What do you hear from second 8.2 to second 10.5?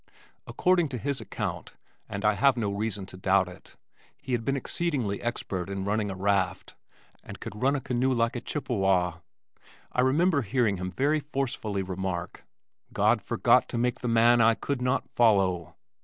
a Chippewa. I remember